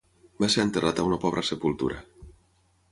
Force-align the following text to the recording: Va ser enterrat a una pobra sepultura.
Va 0.43 0.47
ser 0.53 0.65
enterrat 0.67 1.03
a 1.03 1.05
una 1.11 1.21
pobra 1.27 1.45
sepultura. 1.51 2.03